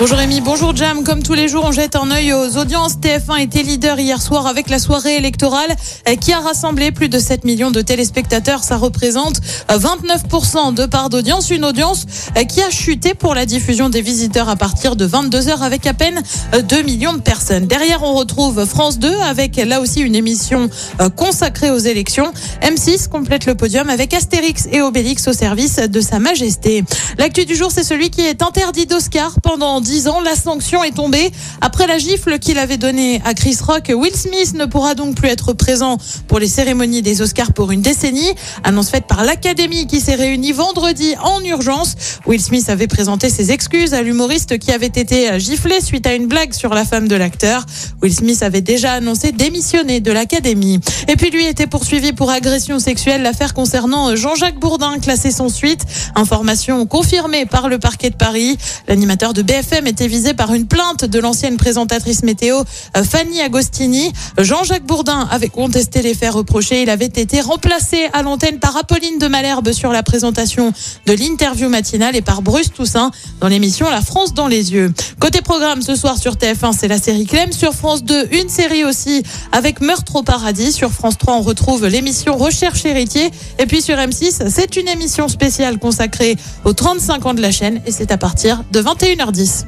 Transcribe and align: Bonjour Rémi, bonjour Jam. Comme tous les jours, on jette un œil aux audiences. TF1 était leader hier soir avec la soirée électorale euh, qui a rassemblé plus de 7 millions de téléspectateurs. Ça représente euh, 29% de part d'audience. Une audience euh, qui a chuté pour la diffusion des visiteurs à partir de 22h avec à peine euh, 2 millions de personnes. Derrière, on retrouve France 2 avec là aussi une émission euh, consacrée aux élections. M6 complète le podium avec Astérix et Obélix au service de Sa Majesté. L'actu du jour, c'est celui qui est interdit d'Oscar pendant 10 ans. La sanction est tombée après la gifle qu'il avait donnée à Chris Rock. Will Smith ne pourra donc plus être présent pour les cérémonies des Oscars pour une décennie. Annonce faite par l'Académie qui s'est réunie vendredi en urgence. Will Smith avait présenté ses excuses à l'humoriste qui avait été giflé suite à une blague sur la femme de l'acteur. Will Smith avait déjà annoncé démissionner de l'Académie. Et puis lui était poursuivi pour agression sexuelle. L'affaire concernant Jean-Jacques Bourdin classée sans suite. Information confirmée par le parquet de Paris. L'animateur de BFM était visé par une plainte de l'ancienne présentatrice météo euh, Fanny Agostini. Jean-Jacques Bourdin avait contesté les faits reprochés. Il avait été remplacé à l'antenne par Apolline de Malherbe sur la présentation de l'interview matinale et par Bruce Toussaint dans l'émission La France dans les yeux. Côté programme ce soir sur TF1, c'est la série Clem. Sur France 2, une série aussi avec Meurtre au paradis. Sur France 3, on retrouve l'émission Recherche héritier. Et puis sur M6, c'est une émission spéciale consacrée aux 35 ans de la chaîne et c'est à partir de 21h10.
Bonjour 0.00 0.16
Rémi, 0.16 0.40
bonjour 0.40 0.76
Jam. 0.76 1.02
Comme 1.02 1.24
tous 1.24 1.34
les 1.34 1.48
jours, 1.48 1.64
on 1.66 1.72
jette 1.72 1.96
un 1.96 2.12
œil 2.12 2.32
aux 2.32 2.56
audiences. 2.56 2.98
TF1 2.98 3.40
était 3.40 3.64
leader 3.64 3.98
hier 3.98 4.22
soir 4.22 4.46
avec 4.46 4.70
la 4.70 4.78
soirée 4.78 5.16
électorale 5.16 5.74
euh, 6.08 6.14
qui 6.14 6.32
a 6.32 6.38
rassemblé 6.38 6.92
plus 6.92 7.08
de 7.08 7.18
7 7.18 7.44
millions 7.44 7.72
de 7.72 7.80
téléspectateurs. 7.82 8.62
Ça 8.62 8.76
représente 8.76 9.40
euh, 9.72 9.76
29% 9.76 10.72
de 10.72 10.86
part 10.86 11.10
d'audience. 11.10 11.50
Une 11.50 11.64
audience 11.64 12.06
euh, 12.36 12.44
qui 12.44 12.62
a 12.62 12.70
chuté 12.70 13.14
pour 13.14 13.34
la 13.34 13.44
diffusion 13.44 13.88
des 13.88 14.00
visiteurs 14.00 14.48
à 14.48 14.54
partir 14.54 14.94
de 14.94 15.04
22h 15.04 15.62
avec 15.62 15.84
à 15.84 15.94
peine 15.94 16.22
euh, 16.54 16.62
2 16.62 16.82
millions 16.82 17.14
de 17.14 17.20
personnes. 17.20 17.66
Derrière, 17.66 18.04
on 18.04 18.14
retrouve 18.14 18.64
France 18.66 19.00
2 19.00 19.12
avec 19.28 19.56
là 19.56 19.80
aussi 19.80 20.00
une 20.00 20.14
émission 20.14 20.70
euh, 21.00 21.08
consacrée 21.08 21.72
aux 21.72 21.78
élections. 21.78 22.32
M6 22.62 23.08
complète 23.08 23.46
le 23.46 23.56
podium 23.56 23.90
avec 23.90 24.14
Astérix 24.14 24.68
et 24.70 24.80
Obélix 24.80 25.26
au 25.26 25.32
service 25.32 25.76
de 25.76 26.00
Sa 26.00 26.20
Majesté. 26.20 26.84
L'actu 27.18 27.44
du 27.46 27.56
jour, 27.56 27.72
c'est 27.72 27.82
celui 27.82 28.10
qui 28.10 28.20
est 28.20 28.42
interdit 28.42 28.86
d'Oscar 28.86 29.32
pendant 29.42 29.80
10 29.88 30.08
ans. 30.08 30.20
La 30.20 30.34
sanction 30.34 30.84
est 30.84 30.94
tombée 30.94 31.30
après 31.62 31.86
la 31.86 31.96
gifle 31.96 32.38
qu'il 32.38 32.58
avait 32.58 32.76
donnée 32.76 33.22
à 33.24 33.32
Chris 33.32 33.56
Rock. 33.66 33.90
Will 33.94 34.14
Smith 34.14 34.52
ne 34.52 34.66
pourra 34.66 34.94
donc 34.94 35.14
plus 35.14 35.28
être 35.28 35.54
présent 35.54 35.96
pour 36.26 36.38
les 36.38 36.46
cérémonies 36.46 37.00
des 37.00 37.22
Oscars 37.22 37.54
pour 37.54 37.72
une 37.72 37.80
décennie. 37.80 38.34
Annonce 38.64 38.90
faite 38.90 39.06
par 39.06 39.24
l'Académie 39.24 39.86
qui 39.86 40.00
s'est 40.00 40.14
réunie 40.14 40.52
vendredi 40.52 41.14
en 41.22 41.42
urgence. 41.42 41.94
Will 42.26 42.42
Smith 42.42 42.68
avait 42.68 42.86
présenté 42.86 43.30
ses 43.30 43.50
excuses 43.50 43.94
à 43.94 44.02
l'humoriste 44.02 44.58
qui 44.58 44.72
avait 44.72 44.86
été 44.86 45.40
giflé 45.40 45.80
suite 45.80 46.06
à 46.06 46.12
une 46.12 46.26
blague 46.26 46.52
sur 46.52 46.74
la 46.74 46.84
femme 46.84 47.08
de 47.08 47.16
l'acteur. 47.16 47.64
Will 48.02 48.14
Smith 48.14 48.42
avait 48.42 48.60
déjà 48.60 48.92
annoncé 48.92 49.32
démissionner 49.32 50.00
de 50.00 50.12
l'Académie. 50.12 50.80
Et 51.08 51.16
puis 51.16 51.30
lui 51.30 51.46
était 51.46 51.66
poursuivi 51.66 52.12
pour 52.12 52.30
agression 52.30 52.78
sexuelle. 52.78 53.22
L'affaire 53.22 53.54
concernant 53.54 54.14
Jean-Jacques 54.14 54.60
Bourdin 54.60 54.98
classée 54.98 55.30
sans 55.30 55.48
suite. 55.48 55.80
Information 56.14 56.84
confirmée 56.84 57.46
par 57.46 57.70
le 57.70 57.78
parquet 57.78 58.10
de 58.10 58.16
Paris. 58.16 58.58
L'animateur 58.86 59.32
de 59.32 59.40
BFM 59.40 59.77
était 59.86 60.06
visé 60.06 60.34
par 60.34 60.54
une 60.54 60.66
plainte 60.66 61.04
de 61.04 61.18
l'ancienne 61.18 61.56
présentatrice 61.56 62.22
météo 62.22 62.62
euh, 62.96 63.04
Fanny 63.04 63.40
Agostini. 63.40 64.12
Jean-Jacques 64.38 64.86
Bourdin 64.86 65.28
avait 65.30 65.48
contesté 65.48 66.02
les 66.02 66.14
faits 66.14 66.32
reprochés. 66.32 66.82
Il 66.82 66.90
avait 66.90 67.06
été 67.06 67.40
remplacé 67.40 68.08
à 68.12 68.22
l'antenne 68.22 68.58
par 68.58 68.76
Apolline 68.76 69.18
de 69.18 69.28
Malherbe 69.28 69.72
sur 69.72 69.92
la 69.92 70.02
présentation 70.02 70.72
de 71.06 71.12
l'interview 71.12 71.68
matinale 71.68 72.16
et 72.16 72.22
par 72.22 72.42
Bruce 72.42 72.72
Toussaint 72.72 73.10
dans 73.40 73.48
l'émission 73.48 73.88
La 73.90 74.00
France 74.00 74.34
dans 74.34 74.48
les 74.48 74.72
yeux. 74.72 74.92
Côté 75.20 75.40
programme 75.42 75.82
ce 75.82 75.94
soir 75.94 76.18
sur 76.18 76.34
TF1, 76.34 76.72
c'est 76.78 76.88
la 76.88 76.98
série 76.98 77.26
Clem. 77.26 77.52
Sur 77.52 77.74
France 77.74 78.02
2, 78.04 78.28
une 78.32 78.48
série 78.48 78.84
aussi 78.84 79.22
avec 79.52 79.80
Meurtre 79.80 80.16
au 80.16 80.22
paradis. 80.22 80.72
Sur 80.72 80.90
France 80.90 81.18
3, 81.18 81.34
on 81.34 81.42
retrouve 81.42 81.86
l'émission 81.86 82.36
Recherche 82.36 82.84
héritier. 82.84 83.30
Et 83.58 83.66
puis 83.66 83.82
sur 83.82 83.96
M6, 83.96 84.48
c'est 84.48 84.76
une 84.76 84.88
émission 84.88 85.28
spéciale 85.28 85.78
consacrée 85.78 86.36
aux 86.64 86.72
35 86.72 87.26
ans 87.26 87.34
de 87.34 87.40
la 87.40 87.50
chaîne 87.50 87.80
et 87.86 87.92
c'est 87.92 88.12
à 88.12 88.18
partir 88.18 88.64
de 88.72 88.80
21h10. 88.80 89.67